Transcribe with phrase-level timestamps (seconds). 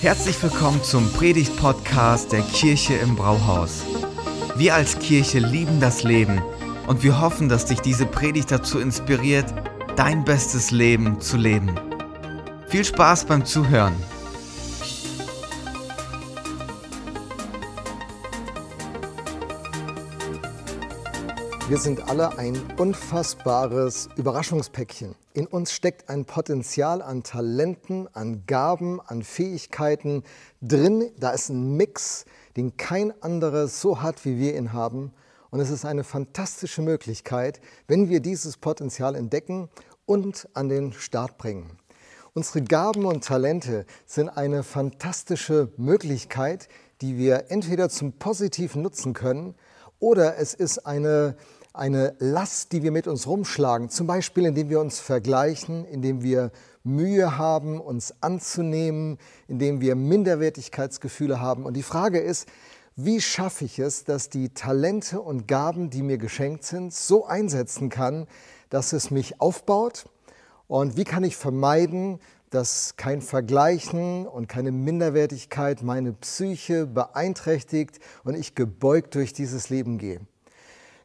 [0.00, 3.82] Herzlich willkommen zum Predigt-Podcast der Kirche im Brauhaus.
[4.56, 6.42] Wir als Kirche lieben das Leben
[6.86, 9.52] und wir hoffen, dass dich diese Predigt dazu inspiriert,
[9.96, 11.74] dein bestes Leben zu leben.
[12.68, 13.94] Viel Spaß beim Zuhören.
[21.68, 25.16] Wir sind alle ein unfassbares Überraschungspäckchen.
[25.36, 30.22] In uns steckt ein Potenzial an Talenten, an Gaben, an Fähigkeiten
[30.62, 31.10] drin.
[31.18, 32.24] Da ist ein Mix,
[32.56, 35.12] den kein anderer so hat, wie wir ihn haben.
[35.50, 39.68] Und es ist eine fantastische Möglichkeit, wenn wir dieses Potenzial entdecken
[40.06, 41.70] und an den Start bringen.
[42.32, 46.66] Unsere Gaben und Talente sind eine fantastische Möglichkeit,
[47.02, 49.54] die wir entweder zum Positiven nutzen können
[49.98, 51.36] oder es ist eine
[51.76, 56.50] eine Last, die wir mit uns rumschlagen, zum Beispiel indem wir uns vergleichen, indem wir
[56.84, 59.18] Mühe haben, uns anzunehmen,
[59.48, 61.64] indem wir Minderwertigkeitsgefühle haben.
[61.64, 62.48] Und die Frage ist,
[62.94, 67.90] wie schaffe ich es, dass die Talente und Gaben, die mir geschenkt sind, so einsetzen
[67.90, 68.26] kann,
[68.70, 70.06] dass es mich aufbaut?
[70.68, 78.34] Und wie kann ich vermeiden, dass kein Vergleichen und keine Minderwertigkeit meine Psyche beeinträchtigt und
[78.34, 80.20] ich gebeugt durch dieses Leben gehe?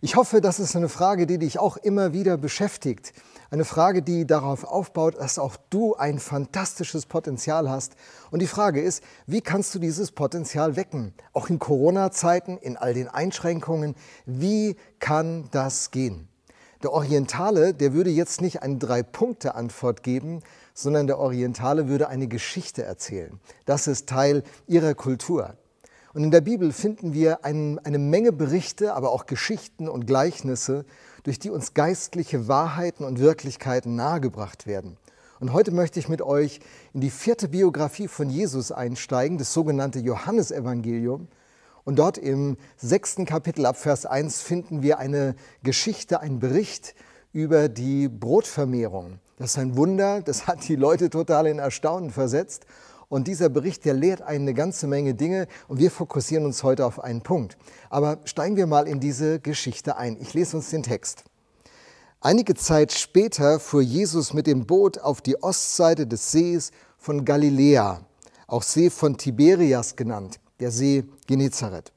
[0.04, 3.14] Ich hoffe, das ist eine Frage, die dich auch immer wieder beschäftigt.
[3.52, 7.94] Eine Frage, die darauf aufbaut, dass auch du ein fantastisches Potenzial hast.
[8.32, 11.14] Und die Frage ist, wie kannst du dieses Potenzial wecken?
[11.34, 13.94] Auch in Corona-Zeiten, in all den Einschränkungen.
[14.26, 16.28] Wie kann das gehen?
[16.82, 20.42] Der Orientale, der würde jetzt nicht eine Drei-Punkte-Antwort geben,
[20.74, 23.40] sondern der Orientale würde eine Geschichte erzählen.
[23.68, 25.58] Das ist Teil ihrer Kultur.
[26.14, 30.86] Und in der Bibel finden wir ein, eine Menge Berichte, aber auch Geschichten und Gleichnisse,
[31.24, 34.98] durch die uns geistliche Wahrheiten und Wirklichkeiten nahegebracht werden.
[35.40, 36.60] Und heute möchte ich mit euch
[36.94, 41.28] in die vierte Biografie von Jesus einsteigen, das sogenannte Johannesevangelium.
[41.84, 46.94] Und dort im sechsten Kapitel ab Vers 1 finden wir eine Geschichte, einen Bericht
[47.34, 49.20] über die Brotvermehrung.
[49.38, 52.66] Das ist ein Wunder, das hat die Leute total in Erstaunen versetzt.
[53.12, 57.04] Und dieser Bericht, der lehrt eine ganze Menge Dinge und wir fokussieren uns heute auf
[57.04, 57.58] einen Punkt.
[57.90, 60.16] Aber steigen wir mal in diese Geschichte ein.
[60.22, 61.26] Ich lese uns den Text.
[62.22, 68.00] Einige Zeit später fuhr Jesus mit dem Boot auf die Ostseite des Sees von Galiläa,
[68.48, 71.92] auch See von Tiberias genannt, der See Genezareth.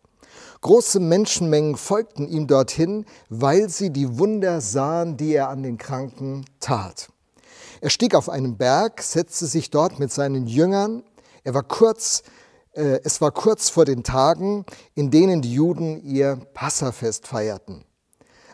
[0.62, 6.44] Große Menschenmengen folgten ihm dorthin, weil sie die Wunder sahen, die er an den Kranken
[6.58, 7.13] tat.
[7.84, 11.02] Er stieg auf einen Berg, setzte sich dort mit seinen Jüngern.
[11.42, 12.22] Er war kurz,
[12.72, 14.64] äh, es war kurz vor den Tagen,
[14.94, 17.84] in denen die Juden ihr Passafest feierten.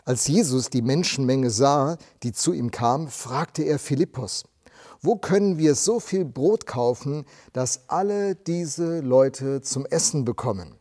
[0.03, 4.43] Als Jesus die Menschenmenge sah, die zu ihm kam, fragte er Philippus,
[5.01, 10.75] wo können wir so viel Brot kaufen, dass alle diese Leute zum Essen bekommen?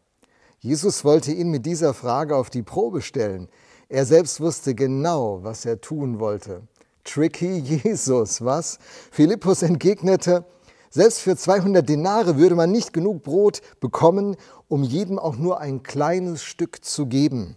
[0.59, 3.49] Jesus wollte ihn mit dieser Frage auf die Probe stellen.
[3.89, 6.62] Er selbst wusste genau, was er tun wollte
[7.05, 8.78] tricky Jesus, was?
[9.11, 10.44] Philippus entgegnete,
[10.91, 14.37] selbst für 200 Denare würde man nicht genug Brot bekommen,
[14.69, 17.56] um jedem auch nur ein kleines Stück zu geben.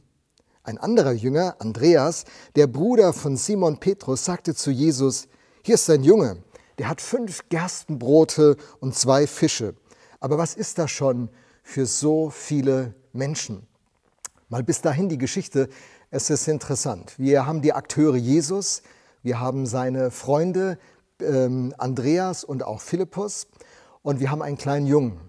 [0.64, 5.28] Ein anderer Jünger, Andreas, der Bruder von Simon Petrus, sagte zu Jesus,
[5.64, 6.44] hier ist ein Junge,
[6.78, 9.76] der hat fünf Gerstenbrote und zwei Fische.
[10.20, 11.30] Aber was ist das schon
[11.64, 13.68] für so viele Menschen?
[14.50, 15.70] Mal bis dahin die Geschichte,
[16.12, 17.14] es ist interessant.
[17.18, 18.84] Wir haben die Akteure Jesus,
[19.24, 20.78] wir haben seine Freunde
[21.22, 23.48] ähm, Andreas und auch Philippus
[24.02, 25.20] und wir haben einen kleinen Jungen.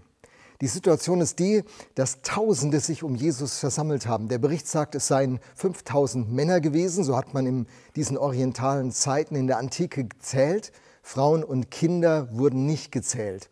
[0.60, 1.62] Die Situation ist die,
[1.94, 4.28] dass Tausende sich um Jesus versammelt haben.
[4.28, 7.66] Der Bericht sagt, es seien 5000 Männer gewesen, so hat man in
[7.96, 10.72] diesen orientalen Zeiten in der Antike gezählt.
[11.02, 13.48] Frauen und Kinder wurden nicht gezählt.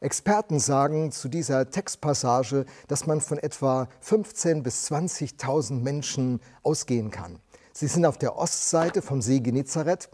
[0.00, 7.40] Experten sagen zu dieser Textpassage, dass man von etwa 15.000 bis 20.000 Menschen ausgehen kann.
[7.76, 10.08] Sie sind auf der Ostseite vom See Genezareth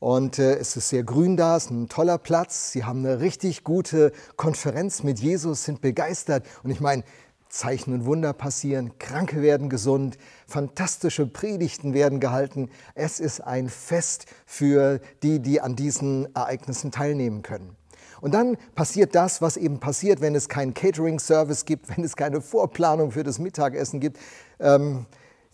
[0.00, 2.72] und äh, es ist sehr grün da, es ist ein toller Platz.
[2.72, 6.44] Sie haben eine richtig gute Konferenz mit Jesus, sind begeistert.
[6.62, 7.02] Und ich meine,
[7.48, 12.68] Zeichen und Wunder passieren, Kranke werden gesund, fantastische Predigten werden gehalten.
[12.94, 17.78] Es ist ein Fest für die, die an diesen Ereignissen teilnehmen können.
[18.20, 22.42] Und dann passiert das, was eben passiert, wenn es keinen Catering-Service gibt, wenn es keine
[22.42, 24.18] Vorplanung für das Mittagessen gibt.
[24.58, 25.06] Ähm,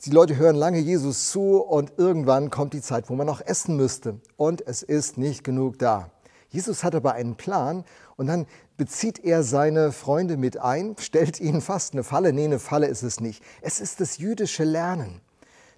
[0.07, 3.77] die Leute hören lange Jesus zu und irgendwann kommt die Zeit, wo man noch essen
[3.77, 4.21] müsste.
[4.37, 6.13] Und es ist nicht genug da.
[6.49, 11.61] Jesus hat aber einen Plan und dann bezieht er seine Freunde mit ein, stellt ihnen
[11.61, 12.33] fast eine Falle.
[12.33, 13.43] Nee, eine Falle ist es nicht.
[13.63, 15.21] Es ist das jüdische Lernen.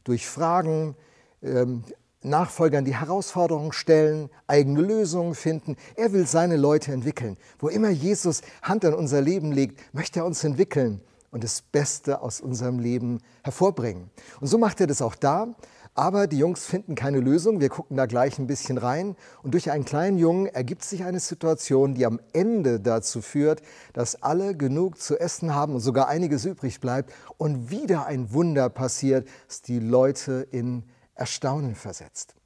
[0.04, 0.94] Durch Fragen,
[1.42, 1.84] ähm,
[2.20, 5.76] Nachfolgern die Herausforderungen stellen, eigene Lösungen finden.
[5.96, 7.38] Er will seine Leute entwickeln.
[7.58, 12.22] Wo immer Jesus Hand an unser Leben legt, möchte er uns entwickeln und das Beste
[12.22, 14.10] aus unserem Leben hervorbringen.
[14.40, 15.54] Und so macht er das auch da.
[15.94, 17.60] Aber die Jungs finden keine Lösung.
[17.60, 19.16] Wir gucken da gleich ein bisschen rein.
[19.42, 23.62] Und durch einen kleinen Jungen ergibt sich eine Situation, die am Ende dazu führt,
[23.94, 27.12] dass alle genug zu essen haben und sogar einiges übrig bleibt.
[27.36, 30.84] Und wieder ein Wunder passiert, das die Leute in
[31.16, 32.36] Erstaunen versetzt.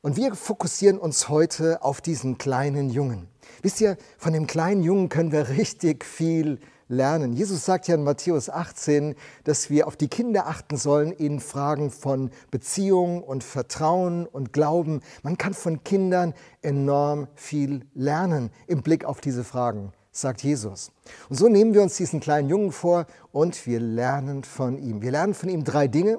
[0.00, 3.28] Und wir fokussieren uns heute auf diesen kleinen Jungen.
[3.62, 7.32] Wisst ihr, von dem kleinen Jungen können wir richtig viel lernen.
[7.32, 9.14] Jesus sagt ja in Matthäus 18,
[9.44, 15.00] dass wir auf die Kinder achten sollen in Fragen von Beziehung und Vertrauen und Glauben.
[15.22, 20.90] Man kann von Kindern enorm viel lernen im Blick auf diese Fragen, sagt Jesus.
[21.28, 25.02] Und so nehmen wir uns diesen kleinen Jungen vor und wir lernen von ihm.
[25.02, 26.18] Wir lernen von ihm drei Dinge.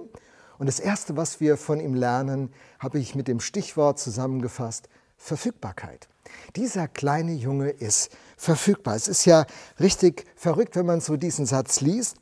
[0.59, 6.09] Und das Erste, was wir von ihm lernen, habe ich mit dem Stichwort zusammengefasst, Verfügbarkeit.
[6.55, 8.95] Dieser kleine Junge ist verfügbar.
[8.95, 9.45] Es ist ja
[9.79, 12.17] richtig verrückt, wenn man so diesen Satz liest.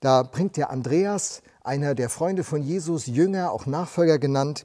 [0.00, 4.64] Da bringt der Andreas, einer der Freunde von Jesus, Jünger, auch Nachfolger genannt,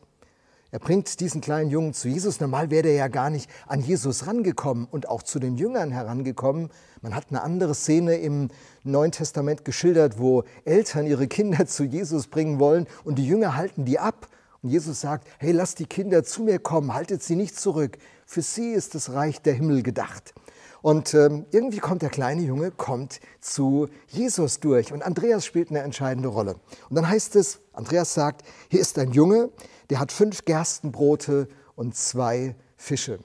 [0.73, 2.39] er bringt diesen kleinen Jungen zu Jesus.
[2.39, 6.71] Normal wäre er ja gar nicht an Jesus rangekommen und auch zu den Jüngern herangekommen.
[7.03, 8.47] Man hat eine andere Szene im
[8.83, 13.85] Neuen Testament geschildert, wo Eltern ihre Kinder zu Jesus bringen wollen und die Jünger halten
[13.85, 14.27] die ab.
[14.63, 17.97] Und Jesus sagt, hey, lasst die Kinder zu mir kommen, haltet sie nicht zurück.
[18.25, 20.33] Für sie ist das Reich der Himmel gedacht.
[20.81, 24.91] Und ähm, irgendwie kommt der kleine Junge, kommt zu Jesus durch.
[24.91, 26.55] Und Andreas spielt eine entscheidende Rolle.
[26.89, 29.49] Und dann heißt es, Andreas sagt, hier ist ein Junge,
[29.89, 33.19] der hat fünf Gerstenbrote und zwei Fische.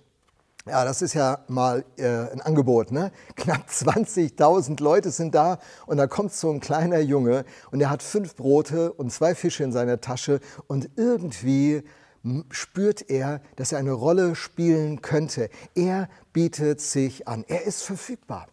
[0.69, 2.93] Ja, das ist ja mal äh, ein Angebot.
[2.93, 3.11] Ne?
[3.37, 8.03] Knapp 20.000 Leute sind da und da kommt so ein kleiner Junge und er hat
[8.03, 11.83] fünf Brote und zwei Fische in seiner Tasche und irgendwie
[12.51, 15.49] spürt er, dass er eine Rolle spielen könnte.
[15.75, 17.45] Er bietet sich an.
[17.49, 18.47] Er ist verfügbar.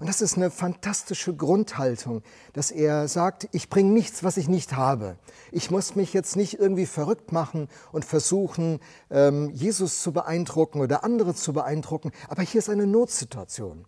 [0.00, 2.22] Und das ist eine fantastische Grundhaltung,
[2.54, 5.18] dass er sagt, ich bringe nichts, was ich nicht habe.
[5.52, 8.80] Ich muss mich jetzt nicht irgendwie verrückt machen und versuchen,
[9.10, 12.12] ähm, Jesus zu beeindrucken oder andere zu beeindrucken.
[12.28, 13.84] Aber hier ist eine Notsituation.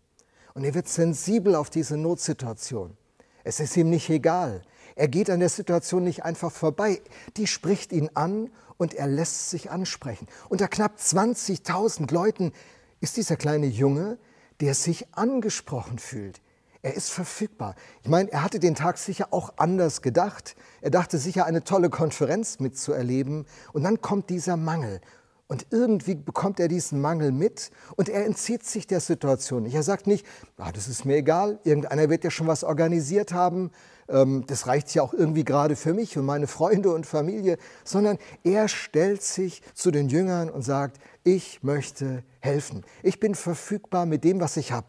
[0.52, 2.94] Und er wird sensibel auf diese Notsituation.
[3.42, 4.60] Es ist ihm nicht egal.
[4.96, 7.00] Er geht an der Situation nicht einfach vorbei.
[7.38, 10.26] Die spricht ihn an und er lässt sich ansprechen.
[10.50, 12.52] Unter knapp 20.000 Leuten
[13.00, 14.18] ist dieser kleine Junge,
[14.62, 16.40] der sich angesprochen fühlt.
[16.82, 17.74] Er ist verfügbar.
[18.02, 20.54] Ich meine, er hatte den Tag sicher auch anders gedacht.
[20.80, 23.46] Er dachte sicher, eine tolle Konferenz mitzuerleben.
[23.72, 25.00] Und dann kommt dieser Mangel.
[25.48, 29.74] Und irgendwie bekommt er diesen Mangel mit und er entzieht sich der Situation nicht.
[29.74, 30.24] Er sagt nicht,
[30.56, 33.70] ah, das ist mir egal, irgendeiner wird ja schon was organisiert haben,
[34.12, 38.18] ähm, das reicht ja auch irgendwie gerade für mich und meine Freunde und Familie, sondern
[38.44, 42.84] er stellt sich zu den Jüngern und sagt, ich möchte helfen.
[43.02, 44.88] Ich bin verfügbar mit dem, was ich habe.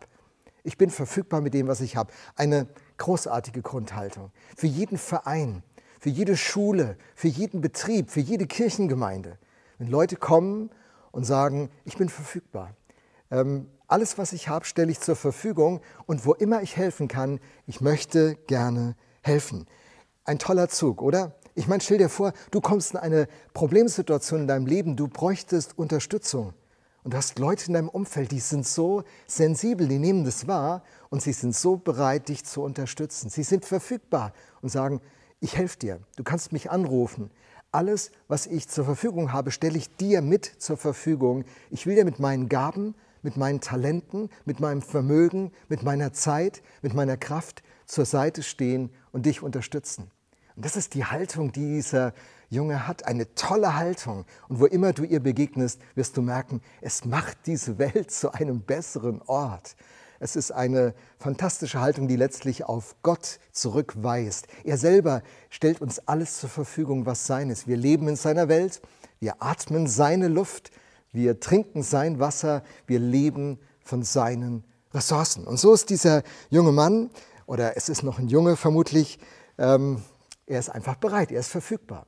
[0.63, 2.11] Ich bin verfügbar mit dem, was ich habe.
[2.35, 2.67] Eine
[2.97, 4.31] großartige Grundhaltung.
[4.55, 5.63] Für jeden Verein,
[5.99, 9.37] für jede Schule, für jeden Betrieb, für jede Kirchengemeinde.
[9.77, 10.69] Wenn Leute kommen
[11.11, 12.75] und sagen, ich bin verfügbar.
[13.31, 17.39] Ähm, alles, was ich habe, stelle ich zur Verfügung und wo immer ich helfen kann,
[17.67, 19.65] ich möchte gerne helfen.
[20.25, 21.33] Ein toller Zug, oder?
[21.55, 25.77] Ich meine, stell dir vor, du kommst in eine Problemsituation in deinem Leben, du bräuchtest
[25.77, 26.53] Unterstützung.
[27.03, 30.83] Und du hast Leute in deinem Umfeld, die sind so sensibel, die nehmen das wahr
[31.09, 33.30] und sie sind so bereit, dich zu unterstützen.
[33.30, 35.01] Sie sind verfügbar und sagen,
[35.42, 37.30] ich helfe dir, du kannst mich anrufen.
[37.73, 41.44] Alles, was ich zur Verfügung habe, stelle ich dir mit zur Verfügung.
[41.69, 46.61] Ich will dir mit meinen Gaben, mit meinen Talenten, mit meinem Vermögen, mit meiner Zeit,
[46.81, 50.11] mit meiner Kraft zur Seite stehen und dich unterstützen.
[50.56, 52.13] Und das ist die Haltung, die dieser
[52.49, 54.25] Junge hat, eine tolle Haltung.
[54.47, 58.61] Und wo immer du ihr begegnest, wirst du merken, es macht diese Welt zu einem
[58.61, 59.75] besseren Ort.
[60.19, 64.47] Es ist eine fantastische Haltung, die letztlich auf Gott zurückweist.
[64.63, 67.68] Er selber stellt uns alles zur Verfügung, was sein ist.
[67.68, 68.81] Wir leben in seiner Welt,
[69.19, 70.71] wir atmen seine Luft,
[71.11, 74.63] wir trinken sein Wasser, wir leben von seinen
[74.94, 75.45] Ressourcen.
[75.45, 77.09] Und so ist dieser junge Mann,
[77.45, 79.19] oder es ist noch ein Junge vermutlich,
[79.57, 80.02] ähm,
[80.45, 82.06] er ist einfach bereit, er ist verfügbar.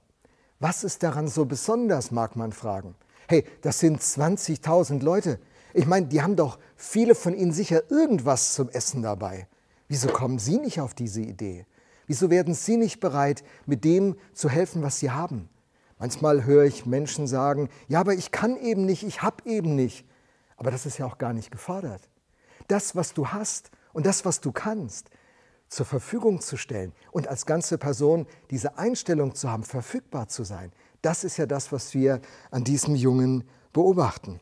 [0.59, 2.95] Was ist daran so besonders, mag man fragen.
[3.27, 5.39] Hey, das sind 20.000 Leute.
[5.73, 9.47] Ich meine, die haben doch viele von ihnen sicher irgendwas zum Essen dabei.
[9.87, 11.65] Wieso kommen Sie nicht auf diese Idee?
[12.07, 15.49] Wieso werden Sie nicht bereit, mit dem zu helfen, was Sie haben?
[15.97, 20.05] Manchmal höre ich Menschen sagen, ja, aber ich kann eben nicht, ich habe eben nicht.
[20.57, 22.09] Aber das ist ja auch gar nicht gefordert.
[22.67, 25.09] Das, was du hast und das, was du kannst,
[25.67, 30.71] zur Verfügung zu stellen und als ganze Person diese Einstellung zu haben, verfügbar zu sein,
[31.05, 32.19] Das ist ja das, was wir
[32.49, 33.43] an diesem Jungen
[33.73, 34.39] beobachten.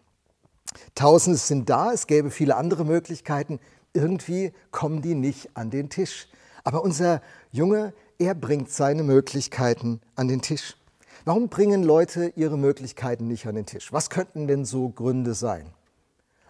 [0.96, 3.60] Tausende sind da, es gäbe viele andere Möglichkeiten.
[3.92, 6.30] Irgendwie kommen die nicht an den Tisch.
[6.63, 10.77] Aber unser Junge, er bringt seine Möglichkeiten an den Tisch.
[11.25, 13.92] Warum bringen Leute ihre Möglichkeiten nicht an den Tisch?
[13.92, 15.65] Was könnten denn so Gründe sein?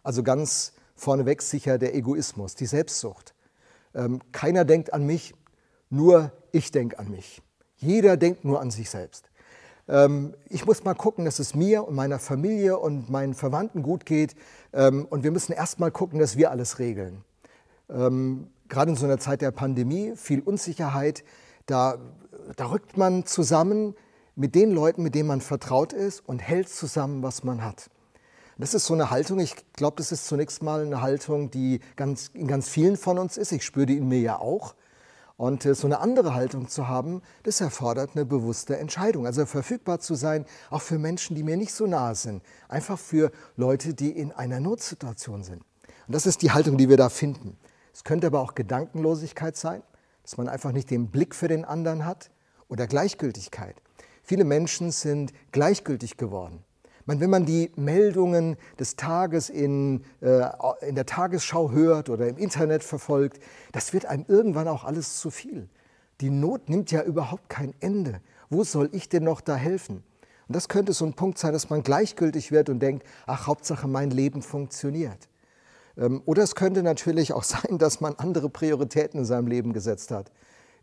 [0.03, 3.32] Also ganz vorneweg sicher der Egoismus, die Selbstsucht.
[3.95, 5.33] Ähm, keiner denkt an mich,
[5.89, 7.41] nur ich denke an mich.
[7.77, 9.29] Jeder denkt nur an sich selbst.
[9.87, 14.05] Ähm, ich muss mal gucken, dass es mir und meiner Familie und meinen Verwandten gut
[14.05, 14.35] geht.
[14.71, 17.23] Ähm, und wir müssen erst mal gucken, dass wir alles regeln.
[17.89, 21.23] Gerade in so einer Zeit der Pandemie, viel Unsicherheit,
[21.65, 21.97] da,
[22.55, 23.93] da rückt man zusammen
[24.35, 27.89] mit den Leuten, mit denen man vertraut ist und hält zusammen, was man hat.
[28.57, 32.29] Das ist so eine Haltung, ich glaube, das ist zunächst mal eine Haltung, die ganz,
[32.33, 33.51] in ganz vielen von uns ist.
[33.51, 34.75] Ich spüre die in mir ja auch.
[35.37, 39.25] Und äh, so eine andere Haltung zu haben, das erfordert eine bewusste Entscheidung.
[39.25, 42.43] Also verfügbar zu sein, auch für Menschen, die mir nicht so nahe sind.
[42.69, 45.63] Einfach für Leute, die in einer Notsituation sind.
[46.07, 47.57] Und das ist die Haltung, die wir da finden.
[47.93, 49.81] Es könnte aber auch Gedankenlosigkeit sein,
[50.21, 52.29] dass man einfach nicht den Blick für den anderen hat
[52.67, 53.75] oder Gleichgültigkeit.
[54.21, 56.63] Viele Menschen sind gleichgültig geworden.
[57.05, 60.47] Man, wenn man die Meldungen des Tages in, äh,
[60.87, 63.39] in der Tagesschau hört oder im Internet verfolgt,
[63.73, 65.67] das wird einem irgendwann auch alles zu viel.
[66.21, 68.21] Die Not nimmt ja überhaupt kein Ende.
[68.49, 70.03] Wo soll ich denn noch da helfen?
[70.47, 73.87] Und das könnte so ein Punkt sein, dass man gleichgültig wird und denkt, ach, Hauptsache
[73.87, 75.27] mein Leben funktioniert.
[75.97, 80.11] Ähm, oder es könnte natürlich auch sein, dass man andere Prioritäten in seinem Leben gesetzt
[80.11, 80.31] hat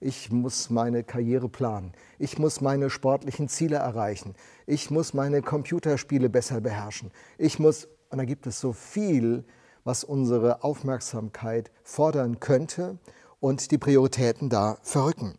[0.01, 4.35] ich muss meine Karriere planen, ich muss meine sportlichen Ziele erreichen,
[4.67, 9.45] ich muss meine Computerspiele besser beherrschen, ich muss, und da gibt es so viel,
[9.85, 12.99] was unsere Aufmerksamkeit fordern könnte
[13.41, 15.39] und die Prioritäten da verrücken.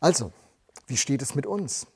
[0.00, 0.32] Also,
[0.86, 1.86] wie steht es mit uns?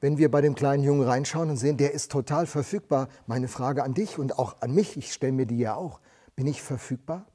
[0.00, 3.84] Wenn wir bei dem kleinen Jungen reinschauen und sehen, der ist total verfügbar, meine Frage
[3.84, 6.00] an dich und auch an mich, ich stelle mir die ja auch,
[6.34, 7.26] bin ich verfügbar?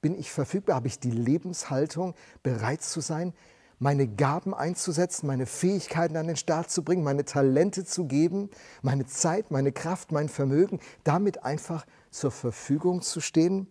[0.00, 0.76] Bin ich verfügbar?
[0.76, 3.34] Habe ich die Lebenshaltung, bereit zu sein,
[3.78, 8.50] meine Gaben einzusetzen, meine Fähigkeiten an den Start zu bringen, meine Talente zu geben,
[8.82, 13.68] meine Zeit, meine Kraft, mein Vermögen, damit einfach zur Verfügung zu stehen?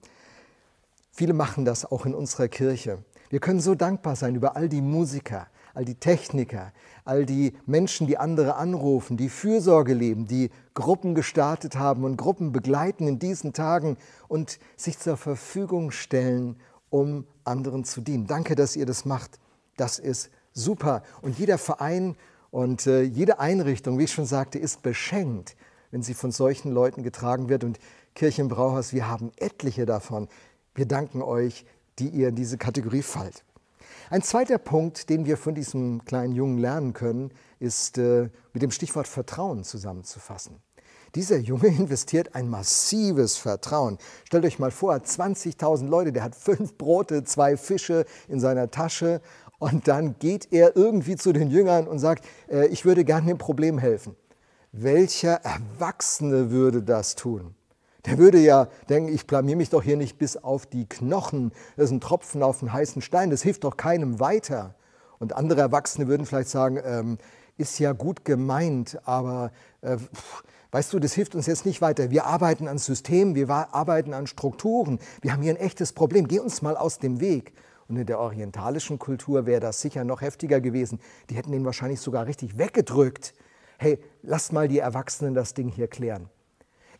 [1.12, 3.04] Viele machen das auch in unserer Kirche.
[3.30, 6.74] Wir können so dankbar sein über all die Musiker, all die Techniker,
[7.06, 12.52] all die Menschen, die andere anrufen, die Fürsorge leben, die Gruppen gestartet haben und Gruppen
[12.52, 13.96] begleiten in diesen Tagen
[14.28, 16.56] und sich zur Verfügung stellen,
[16.90, 18.26] um anderen zu dienen.
[18.26, 19.40] Danke, dass ihr das macht.
[19.78, 21.04] Das ist super.
[21.22, 22.16] Und jeder Verein
[22.50, 25.56] und äh, jede Einrichtung, wie ich schon sagte, ist beschenkt,
[25.92, 27.64] wenn sie von solchen Leuten getragen wird.
[27.64, 27.78] Und
[28.16, 30.28] Kirche im Brauhaus, wir haben etliche davon.
[30.74, 31.66] Wir danken euch,
[32.00, 33.44] die ihr in diese Kategorie fallt.
[34.10, 38.72] Ein zweiter Punkt, den wir von diesem kleinen Jungen lernen können, ist äh, mit dem
[38.72, 40.62] Stichwort Vertrauen zusammenzufassen.
[41.16, 43.98] Dieser Junge investiert ein massives Vertrauen.
[44.26, 49.22] Stellt euch mal vor, 20.000 Leute, der hat fünf Brote, zwei Fische in seiner Tasche
[49.60, 53.38] und dann geht er irgendwie zu den Jüngern und sagt, äh, ich würde gerne dem
[53.38, 54.16] Problem helfen.
[54.72, 57.57] Welcher Erwachsene würde das tun?
[58.08, 61.52] Der würde ja denken, ich blamier mich doch hier nicht bis auf die Knochen.
[61.76, 64.76] Das ist ein Tropfen auf einen heißen Stein, das hilft doch keinem weiter.
[65.20, 67.18] Und andere Erwachsene würden vielleicht sagen, ähm,
[67.58, 69.98] ist ja gut gemeint, aber äh,
[70.72, 72.10] weißt du, das hilft uns jetzt nicht weiter.
[72.10, 75.00] Wir arbeiten an Systemen, wir arbeiten an Strukturen.
[75.22, 76.30] Wir haben hier ein echtes Problem.
[76.30, 77.52] Geh uns mal aus dem Weg.
[77.90, 81.00] Und in der orientalischen Kultur wäre das sicher noch heftiger gewesen.
[81.30, 83.34] Die hätten den wahrscheinlich sogar richtig weggedrückt.
[83.78, 86.30] Hey, lasst mal die Erwachsenen das Ding hier klären.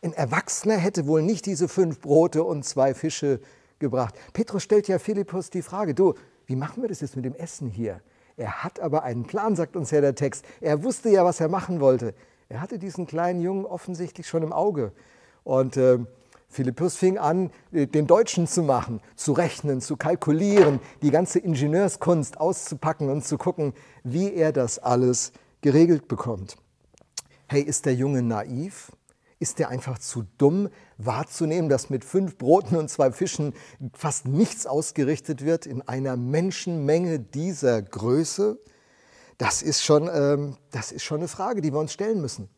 [0.00, 3.40] Ein Erwachsener hätte wohl nicht diese fünf Brote und zwei Fische
[3.80, 4.14] gebracht.
[4.32, 6.14] Petrus stellt ja Philippus die Frage, du,
[6.46, 8.00] wie machen wir das jetzt mit dem Essen hier?
[8.36, 10.44] Er hat aber einen Plan, sagt uns ja der Text.
[10.60, 12.14] Er wusste ja, was er machen wollte.
[12.48, 14.92] Er hatte diesen kleinen Jungen offensichtlich schon im Auge.
[15.42, 15.98] Und äh,
[16.48, 22.40] Philippus fing an, äh, den Deutschen zu machen, zu rechnen, zu kalkulieren, die ganze Ingenieurskunst
[22.40, 23.74] auszupacken und zu gucken,
[24.04, 26.56] wie er das alles geregelt bekommt.
[27.48, 28.92] Hey, ist der Junge naiv?
[29.40, 33.54] Ist der einfach zu dumm wahrzunehmen, dass mit fünf Broten und zwei Fischen
[33.94, 38.58] fast nichts ausgerichtet wird in einer Menschenmenge dieser Größe?
[39.38, 42.48] Das ist schon, ähm, das ist schon eine Frage, die wir uns stellen müssen.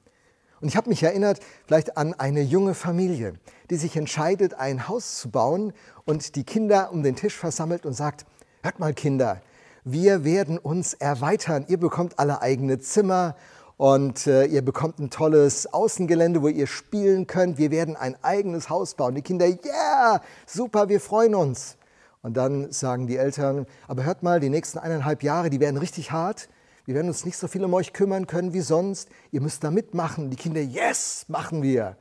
[0.63, 3.35] Und ich habe mich erinnert vielleicht an eine junge Familie,
[3.71, 5.73] die sich entscheidet, ein Haus zu bauen
[6.05, 8.27] und die Kinder um den Tisch versammelt und sagt,
[8.63, 9.43] hört mal Kinder,
[9.85, 11.65] wir werden uns erweitern.
[11.69, 13.37] Ihr bekommt alle eigene Zimmer
[13.81, 17.57] und äh, ihr bekommt ein tolles Außengelände, wo ihr spielen könnt.
[17.57, 19.15] Wir werden ein eigenes Haus bauen.
[19.15, 21.79] Die Kinder, ja, yeah, super, wir freuen uns.
[22.21, 26.13] Und dann sagen die Eltern, aber hört mal, die nächsten eineinhalb Jahre, die werden richtig
[26.13, 26.51] hart.
[26.85, 29.09] wir werden uns nicht so viel um euch kümmern können wie sonst.
[29.33, 30.29] Ihr müsst da mitmachen.
[30.29, 31.97] Die Kinder, yes, machen wir.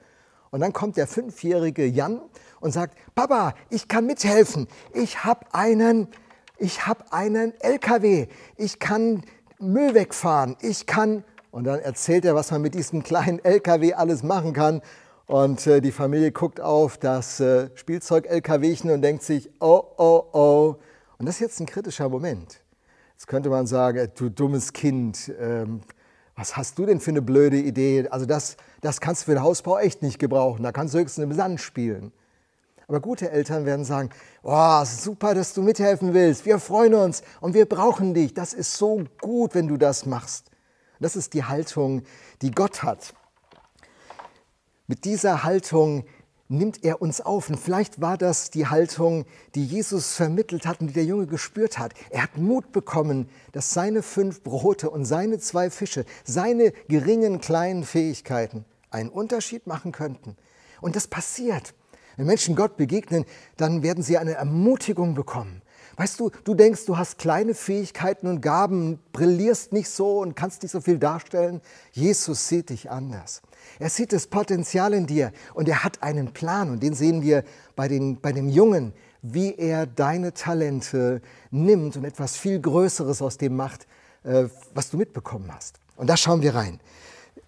[0.52, 2.20] Und dann kommt der fünfjährige Jan
[2.60, 4.68] und sagt, Papa, ich kann mithelfen.
[4.94, 6.10] Ich habe einen,
[6.58, 8.28] ich habe einen LKW.
[8.58, 9.24] Ich kann
[9.60, 10.58] Müll wegfahren.
[10.60, 14.82] Ich kann, und dann erzählt er, was man mit diesem kleinen LKW alles machen kann.
[15.26, 20.76] Und äh, die Familie guckt auf das äh, Spielzeug-LKWchen und denkt sich, oh, oh, oh.
[21.18, 22.62] Und das ist jetzt ein kritischer Moment.
[23.12, 25.82] Jetzt könnte man sagen, du dummes Kind, ähm,
[26.36, 28.08] was hast du denn für eine blöde Idee?
[28.10, 30.64] Also das, das kannst du für den Hausbau echt nicht gebrauchen.
[30.64, 32.12] Da kannst du höchstens im Sand spielen.
[32.88, 34.10] Aber gute Eltern werden sagen,
[34.42, 36.46] oh, super, dass du mithelfen willst.
[36.46, 38.34] Wir freuen uns und wir brauchen dich.
[38.34, 40.49] Das ist so gut, wenn du das machst.
[41.00, 42.04] Das ist die Haltung,
[42.42, 43.14] die Gott hat.
[44.88, 46.06] Mit dieser Haltung
[46.50, 47.50] nimmt er uns auf.
[47.50, 49.26] Und vielleicht war das die Haltung,
[49.56, 51.94] die Jesus vermittelt hat und die der Junge gespürt hat.
[52.10, 57.84] Er hat Mut bekommen, dass seine fünf Brote und seine zwei Fische, seine geringen kleinen
[57.84, 60.36] Fähigkeiten einen Unterschied machen könnten.
[60.82, 61.74] Und das passiert.
[62.18, 63.26] Wenn Menschen Gott begegnen,
[63.56, 65.62] dann werden sie eine Ermutigung bekommen.
[66.00, 70.64] Weißt du, du denkst, du hast kleine Fähigkeiten und Gaben, brillierst nicht so und kannst
[70.64, 71.60] nicht so viel darstellen.
[71.92, 73.42] Jesus sieht dich anders.
[73.80, 77.44] Er sieht das Potenzial in dir und er hat einen Plan und den sehen wir
[77.76, 83.38] bei, den, bei dem Jungen, wie er deine Talente nimmt und etwas viel Größeres aus
[83.38, 83.86] dem macht,
[84.24, 85.82] äh, was du mitbekommen hast.
[85.98, 86.80] Und da schauen wir rein.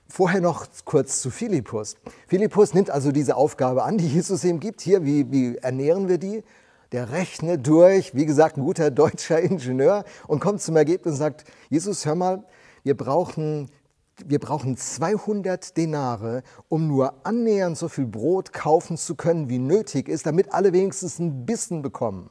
[0.10, 1.96] Vorher noch kurz zu Philippus.
[2.27, 4.81] Philippus nimmt also diese Aufgabe an, die Jesus ihm gibt.
[4.81, 6.43] Hier, wie, wie ernähren wir die?
[6.91, 11.45] Der rechnet durch, wie gesagt, ein guter deutscher Ingenieur und kommt zum Ergebnis und sagt,
[11.69, 12.43] Jesus, hör mal,
[12.83, 13.69] wir brauchen
[14.25, 20.07] wir brauchen 200 Denare, um nur annähernd so viel Brot kaufen zu können, wie nötig
[20.07, 22.29] ist, damit alle wenigstens ein Bissen bekommen.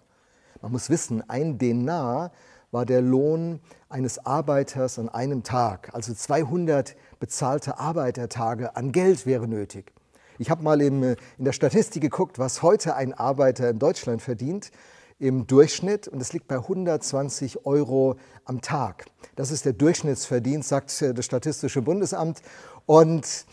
[0.62, 2.33] Man muss wissen, ein Denar
[2.71, 5.90] war der Lohn eines Arbeiters an einem Tag.
[5.95, 9.93] Also 200 bezahlte Arbeitertage an Geld wäre nötig.
[10.40, 14.70] Ich habe mal in der Statistik geguckt, was heute ein Arbeiter in Deutschland verdient
[15.18, 19.05] im Durchschnitt und es liegt bei 120 Euro am Tag.
[19.37, 22.40] Das ist der Durchschnittsverdienst, sagt das Statistische Bundesamt.
[22.87, 23.44] Und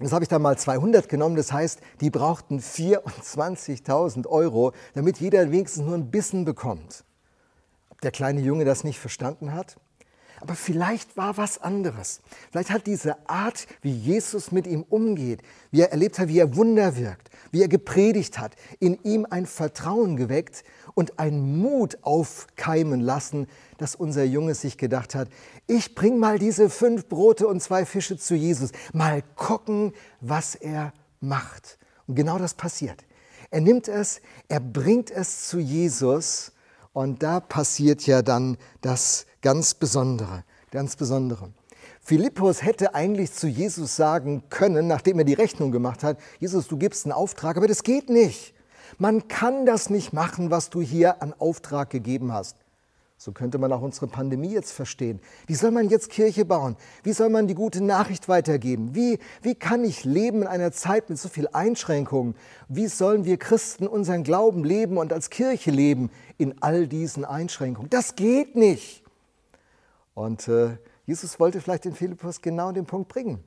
[0.00, 1.36] das habe ich dann mal 200 genommen.
[1.36, 7.04] Das heißt, die brauchten 24.000 Euro, damit jeder wenigstens nur ein Bissen bekommt.
[7.88, 9.76] Ob der kleine Junge das nicht verstanden hat?
[10.42, 12.20] Aber vielleicht war was anderes.
[12.50, 16.56] Vielleicht hat diese Art, wie Jesus mit ihm umgeht, wie er erlebt hat, wie er
[16.56, 23.00] Wunder wirkt, wie er gepredigt hat, in ihm ein Vertrauen geweckt und einen Mut aufkeimen
[23.00, 23.46] lassen,
[23.78, 25.28] dass unser Junge sich gedacht hat,
[25.68, 30.92] ich bring mal diese fünf Brote und zwei Fische zu Jesus, mal gucken, was er
[31.20, 31.78] macht.
[32.08, 33.04] Und genau das passiert.
[33.52, 36.50] Er nimmt es, er bringt es zu Jesus
[36.92, 41.50] und da passiert ja dann das ganz Besondere, ganz Besondere.
[42.00, 46.76] Philippus hätte eigentlich zu Jesus sagen können, nachdem er die Rechnung gemacht hat, Jesus, du
[46.76, 48.54] gibst einen Auftrag, aber das geht nicht.
[48.98, 52.56] Man kann das nicht machen, was du hier an Auftrag gegeben hast.
[53.16, 55.20] So könnte man auch unsere Pandemie jetzt verstehen.
[55.46, 56.76] Wie soll man jetzt Kirche bauen?
[57.04, 58.96] Wie soll man die gute Nachricht weitergeben?
[58.96, 62.34] Wie, wie kann ich leben in einer Zeit mit so viel Einschränkungen?
[62.68, 67.90] Wie sollen wir Christen unseren Glauben leben und als Kirche leben in all diesen Einschränkungen?
[67.90, 69.01] Das geht nicht.
[70.14, 73.42] Und äh, Jesus wollte vielleicht den Philippus genau den Punkt bringen.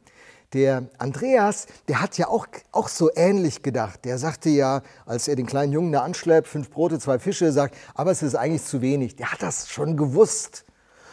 [0.54, 4.06] Der Andreas, der hat ja auch, auch so ähnlich gedacht.
[4.06, 7.76] Der sagte ja, als er den kleinen Jungen da anschleppt, fünf Brote, zwei Fische, sagt,
[7.94, 9.16] aber es ist eigentlich zu wenig.
[9.16, 10.66] Der hat das schon gewusst.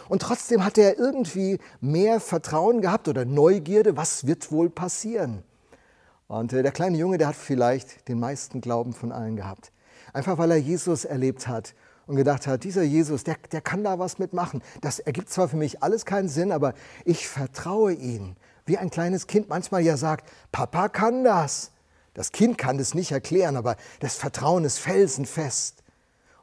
[0.08, 5.42] Und trotzdem hat er irgendwie mehr Vertrauen gehabt oder Neugierde, was wird wohl passieren.
[6.28, 9.72] Und äh, der kleine Junge, der hat vielleicht den meisten Glauben von allen gehabt.
[10.12, 11.74] Einfach weil er Jesus erlebt hat
[12.12, 14.62] und gedacht hat, dieser Jesus, der, der kann da was mitmachen.
[14.82, 16.74] Das ergibt zwar für mich alles keinen Sinn, aber
[17.06, 21.72] ich vertraue ihm wie ein kleines Kind manchmal ja sagt, Papa kann das.
[22.14, 25.82] Das Kind kann das nicht erklären, aber das Vertrauen ist felsenfest.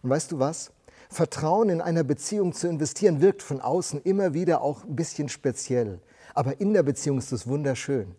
[0.02, 0.72] Und weißt du was?
[1.10, 6.00] Vertrauen in einer Beziehung zu investieren wirkt von außen immer wieder auch ein bisschen speziell.
[6.34, 8.16] Aber in der Beziehung ist es wunderschön.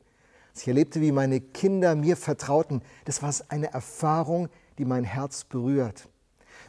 [0.54, 6.08] Ich erlebte, wie meine Kinder mir vertrauten, das war eine Erfahrung, die mein Herz berührt.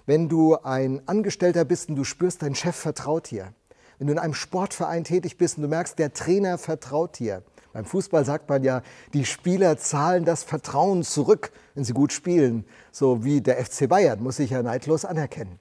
[0.05, 3.53] Wenn du ein Angestellter bist und du spürst, dein Chef vertraut dir,
[3.97, 7.43] wenn du in einem Sportverein tätig bist und du merkst, der Trainer vertraut dir.
[7.73, 8.81] Beim Fußball sagt man ja,
[9.13, 12.65] die Spieler zahlen das Vertrauen zurück, wenn sie gut spielen.
[12.91, 15.59] So wie der FC Bayern, muss ich ja neidlos anerkennen.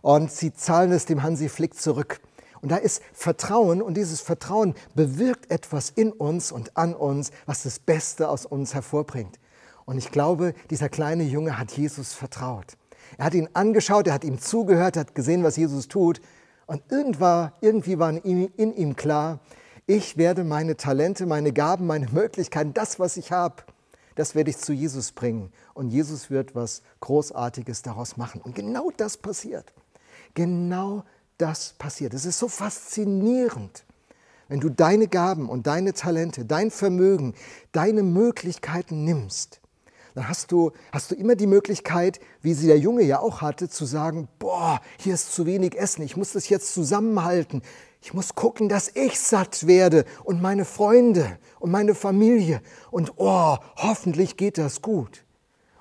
[0.00, 2.20] Und sie zahlen es dem Hansi Flick zurück.
[2.62, 7.64] Und da ist Vertrauen und dieses Vertrauen bewirkt etwas in uns und an uns, was
[7.64, 9.38] das Beste aus uns hervorbringt.
[9.84, 12.76] Und ich glaube, dieser kleine Junge hat Jesus vertraut.
[13.18, 16.20] Er hat ihn angeschaut, er hat ihm zugehört, er hat gesehen, was Jesus tut
[16.66, 19.40] Und irgendwie war in ihm klar,
[19.86, 23.56] ich werde meine Talente, meine Gaben, meine Möglichkeiten, das, was ich habe,
[24.14, 25.52] das werde ich zu Jesus bringen.
[25.74, 28.40] Und Jesus wird was Großartiges daraus machen.
[28.40, 29.72] Und genau das passiert.
[30.34, 31.04] Genau
[31.38, 32.14] das passiert.
[32.14, 33.84] Es ist so faszinierend,
[34.48, 37.34] wenn du deine Gaben und deine Talente, dein Vermögen,
[37.72, 39.61] deine Möglichkeiten nimmst.
[40.14, 43.68] Dann hast du, hast du immer die Möglichkeit, wie sie der Junge ja auch hatte,
[43.68, 47.62] zu sagen, boah, hier ist zu wenig Essen, ich muss das jetzt zusammenhalten.
[48.04, 52.60] Ich muss gucken, dass ich satt werde und meine Freunde und meine Familie.
[52.90, 55.24] Und oh, hoffentlich geht das gut.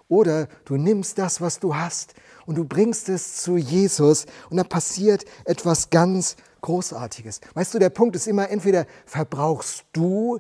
[0.08, 2.14] Oder du nimmst das, was du hast
[2.46, 7.42] und du bringst es zu Jesus und da passiert etwas ganz Großartiges.
[7.56, 10.40] Weißt du, der Punkt ist immer, entweder verbrauchst du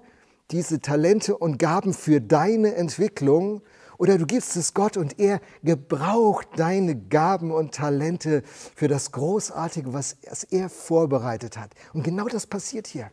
[0.51, 3.61] diese Talente und Gaben für deine Entwicklung
[4.01, 8.41] oder du gibst es Gott und er gebraucht deine Gaben und Talente
[8.75, 10.17] für das Großartige, was
[10.49, 11.75] er vorbereitet hat.
[11.93, 13.11] Und genau das passiert hier.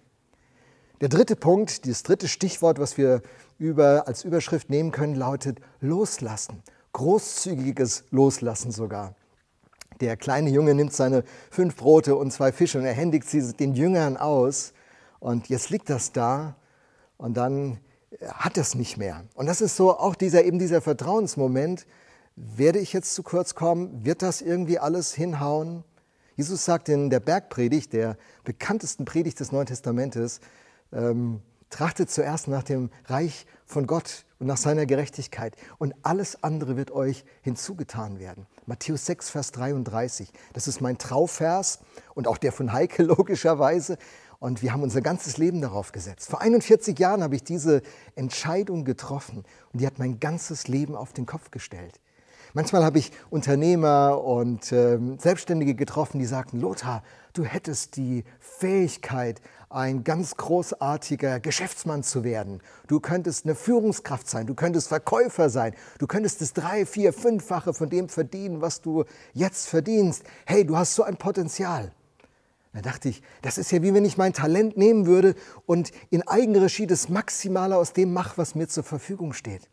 [1.03, 3.21] Der dritte Punkt, das dritte Stichwort, was wir
[3.59, 6.63] über, als Überschrift nehmen können, lautet Loslassen.
[6.95, 9.15] Großzügiges Loslassen sogar.
[10.01, 13.75] Der kleine Junge nimmt seine fünf Brote und zwei Fische und er händigt sie den
[13.75, 14.73] Jüngern aus.
[15.21, 16.57] Und jetzt liegt das da.
[17.19, 17.79] Und dann
[18.27, 19.25] hat es nicht mehr.
[19.35, 21.87] Und das ist so auch dieser, eben dieser Vertrauensmoment.
[22.37, 24.05] Werde ich jetzt zu kurz kommen?
[24.05, 25.85] Wird das irgendwie alles hinhauen?
[26.37, 30.41] Jesus sagt in der Bergpredigt, der bekanntesten Predigt des Neuen Testamentes,
[30.93, 36.77] ähm, trachtet zuerst nach dem Reich von Gott und nach seiner Gerechtigkeit und alles andere
[36.77, 38.47] wird euch hinzugetan werden.
[38.67, 41.81] Matthäus 6, Vers 33, das ist mein Trauvers
[42.15, 43.99] und auch der von Heike logischerweise.
[44.41, 46.31] Und wir haben unser ganzes Leben darauf gesetzt.
[46.31, 47.83] Vor 41 Jahren habe ich diese
[48.15, 52.01] Entscheidung getroffen und die hat mein ganzes Leben auf den Kopf gestellt.
[52.55, 57.03] Manchmal habe ich Unternehmer und äh, Selbstständige getroffen, die sagten, Lothar,
[57.35, 62.63] du hättest die Fähigkeit, ein ganz großartiger Geschäftsmann zu werden.
[62.87, 67.75] Du könntest eine Führungskraft sein, du könntest Verkäufer sein, du könntest das drei, vier, fünffache
[67.75, 70.25] von dem verdienen, was du jetzt verdienst.
[70.47, 71.93] Hey, du hast so ein Potenzial.
[72.73, 75.35] Da dachte ich, das ist ja wie wenn ich mein Talent nehmen würde
[75.67, 79.69] und in Eigenregie das Maximale aus dem mache, was mir zur Verfügung steht.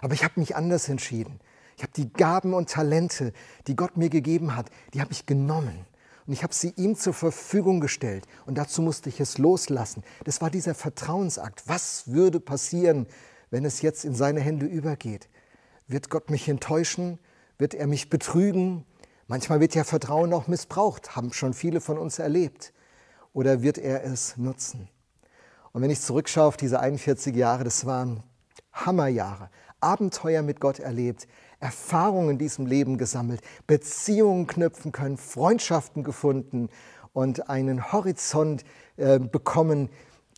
[0.00, 1.40] Aber ich habe mich anders entschieden.
[1.76, 3.32] Ich habe die Gaben und Talente,
[3.66, 5.86] die Gott mir gegeben hat, die habe ich genommen.
[6.26, 8.26] Und ich habe sie ihm zur Verfügung gestellt.
[8.46, 10.02] Und dazu musste ich es loslassen.
[10.24, 11.62] Das war dieser Vertrauensakt.
[11.66, 13.06] Was würde passieren,
[13.50, 15.28] wenn es jetzt in seine Hände übergeht?
[15.88, 17.18] Wird Gott mich enttäuschen?
[17.58, 18.84] Wird er mich betrügen?
[19.30, 22.72] Manchmal wird ja Vertrauen auch missbraucht, haben schon viele von uns erlebt.
[23.32, 24.88] Oder wird er es nutzen?
[25.70, 28.24] Und wenn ich zurückschaue auf diese 41 Jahre, das waren
[28.72, 31.28] Hammerjahre, Abenteuer mit Gott erlebt,
[31.60, 36.68] Erfahrungen in diesem Leben gesammelt, Beziehungen knüpfen können, Freundschaften gefunden
[37.12, 38.64] und einen Horizont
[38.96, 39.90] äh, bekommen,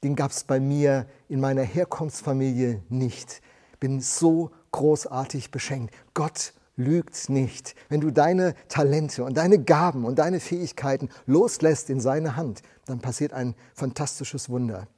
[0.04, 3.40] den gab es bei mir in meiner Herkunftsfamilie nicht.
[3.80, 5.94] Bin so großartig beschenkt.
[6.12, 7.74] Gott lügt nicht.
[7.88, 13.00] Wenn du deine Talente und deine Gaben und deine Fähigkeiten loslässt in seine Hand, dann
[13.00, 14.88] passiert ein fantastisches Wunder.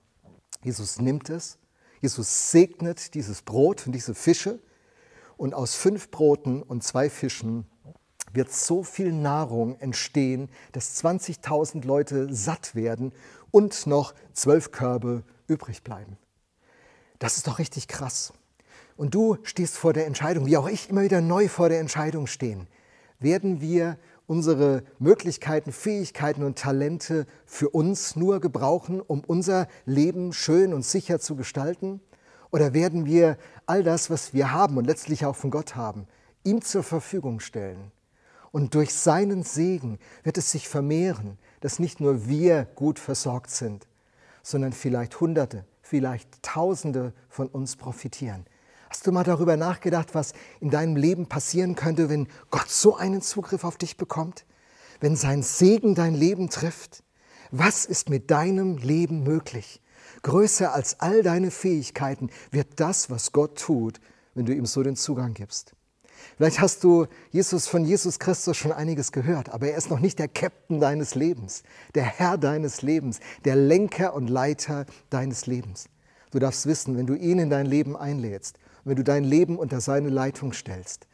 [0.63, 1.59] Jesus nimmt es,
[2.01, 4.61] Jesus segnet dieses Brot und diese Fische
[5.37, 7.67] und aus fünf Broten und zwei Fischen
[8.33, 13.13] wird so viel Nahrung entstehen, dass 20.000 Leute satt werden
[13.51, 16.19] und noch zwölf Körbe übrig bleiben.
[17.19, 18.33] Das ist doch richtig krass.
[18.97, 22.27] Und du stehst vor der Entscheidung, wie auch ich immer wieder neu vor der Entscheidung
[22.27, 22.69] stehen.
[23.19, 30.73] Werden wir unsere Möglichkeiten, Fähigkeiten und Talente für uns nur gebrauchen, um unser Leben schön
[30.73, 32.01] und sicher zu gestalten?
[32.51, 36.07] Oder werden wir all das, was wir haben und letztlich auch von Gott haben,
[36.45, 37.91] ihm zur Verfügung stellen?
[38.53, 43.89] Und durch seinen Segen wird es sich vermehren, dass nicht nur wir gut versorgt sind,
[44.45, 48.47] sondern vielleicht Hunderte, vielleicht Tausende von uns profitieren.
[48.89, 53.23] Hast du mal darüber nachgedacht, was in deinem Leben passieren könnte, wenn Gott so einen
[53.23, 54.45] Zugriff auf dich bekommt?
[55.01, 57.03] Wenn sein Segen dein Leben trifft?
[57.51, 59.81] Was ist mit deinem Leben möglich?
[60.23, 64.01] Größer als all deine Fähigkeiten wird das, was Gott tut,
[64.35, 65.75] wenn du ihm so den Zugang gibst.
[66.37, 70.19] Vielleicht hast du Jesus von Jesus Christus schon einiges gehört, aber er ist noch nicht
[70.19, 71.63] der Captain deines Lebens,
[71.95, 75.87] der Herr deines Lebens, der Lenker und Leiter deines Lebens.
[76.31, 79.81] Du darfst wissen, wenn du ihn in dein Leben einlädst, wenn du dein Leben unter
[79.81, 81.07] seine Leitung stellst,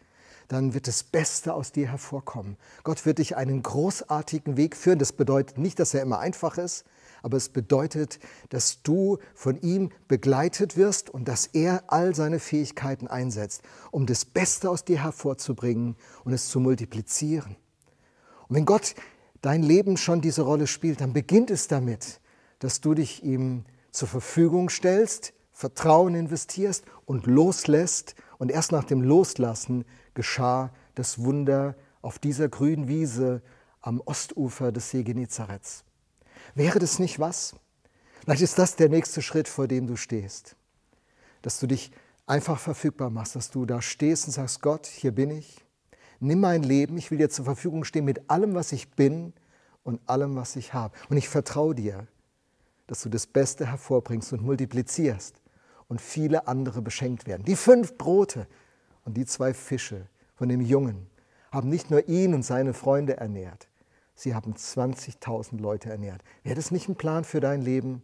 [0.49, 2.57] dann wird das Beste aus dir hervorkommen.
[2.83, 4.99] Gott wird dich einen großartigen Weg führen.
[4.99, 6.85] Das bedeutet nicht, dass er immer einfach ist,
[7.23, 13.07] aber es bedeutet, dass du von ihm begleitet wirst und dass er all seine Fähigkeiten
[13.07, 17.57] einsetzt, um das Beste aus dir hervorzubringen und es zu multiplizieren.
[18.49, 18.97] Und wenn Gott
[19.43, 22.21] dein Leben schon diese Rolle spielt, dann beginnt es damit,
[22.59, 28.15] dass du dich ihm zur Verfügung stellst, Vertrauen investierst und loslässt.
[28.39, 33.43] Und erst nach dem Loslassen geschah das Wunder auf dieser grünen Wiese
[33.81, 35.83] am Ostufer des See Genezarets.
[36.55, 37.57] Wäre das nicht was?
[38.23, 40.55] Vielleicht ist das der nächste Schritt, vor dem du stehst.
[41.43, 41.91] Dass du dich
[42.27, 45.65] einfach verfügbar machst, dass du da stehst und sagst, Gott, hier bin ich.
[46.21, 49.33] Nimm mein Leben, ich will dir zur Verfügung stehen mit allem, was ich bin
[49.83, 50.97] und allem, was ich habe.
[51.09, 52.07] Und ich vertraue dir,
[52.87, 55.41] dass du das Beste hervorbringst und multiplizierst
[55.91, 57.45] und viele andere beschenkt werden.
[57.45, 58.47] Die fünf Brote
[59.05, 61.11] und die zwei Fische von dem Jungen
[61.51, 63.69] haben nicht nur ihn und seine Freunde ernährt,
[64.15, 66.23] sie haben 20.000 Leute ernährt.
[66.45, 68.03] Wäre das nicht ein Plan für dein Leben?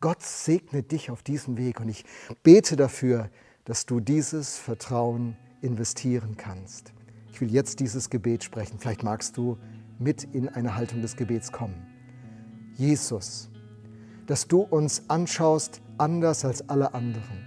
[0.00, 2.04] Gott segne dich auf diesem Weg und ich
[2.42, 3.30] bete dafür,
[3.64, 6.92] dass du dieses Vertrauen investieren kannst.
[7.32, 8.78] Ich will jetzt dieses Gebet sprechen.
[8.78, 9.56] Vielleicht magst du
[9.98, 11.86] mit in eine Haltung des Gebets kommen.
[12.76, 13.48] Jesus,
[14.26, 17.44] dass du uns anschaust anders als alle anderen.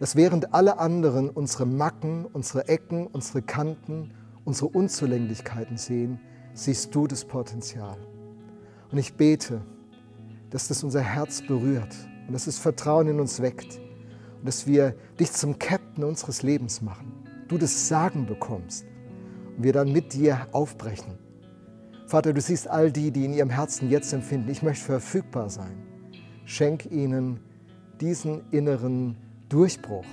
[0.00, 4.12] Dass während alle anderen unsere Macken, unsere Ecken, unsere Kanten,
[4.44, 6.20] unsere Unzulänglichkeiten sehen,
[6.54, 7.96] siehst du das Potenzial.
[8.90, 9.62] Und ich bete,
[10.50, 11.94] dass das unser Herz berührt
[12.26, 13.80] und dass es Vertrauen in uns weckt
[14.38, 17.12] und dass wir dich zum Captain unseres Lebens machen.
[17.48, 18.84] Du das Sagen bekommst
[19.56, 21.18] und wir dann mit dir aufbrechen.
[22.06, 25.91] Vater, du siehst all die, die in ihrem Herzen jetzt empfinden, ich möchte verfügbar sein.
[26.44, 27.40] Schenk ihnen
[28.00, 29.16] diesen inneren
[29.48, 30.04] Durchbruch,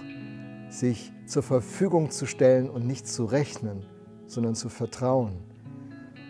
[0.69, 3.85] sich zur Verfügung zu stellen und nicht zu rechnen,
[4.27, 5.33] sondern zu vertrauen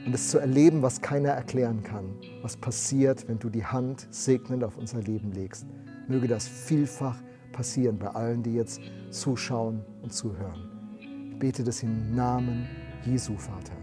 [0.05, 2.05] und es zu erleben, was keiner erklären kann,
[2.41, 5.65] was passiert, wenn du die Hand segnend auf unser Leben legst.
[6.07, 7.17] Möge das vielfach
[7.51, 8.79] passieren bei allen, die jetzt
[9.12, 10.69] zuschauen und zuhören.
[10.99, 12.67] Ich bete das im Namen
[13.05, 13.73] Jesu, Vater.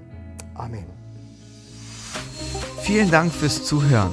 [0.54, 0.86] Amen.
[2.82, 4.12] Vielen Dank fürs Zuhören.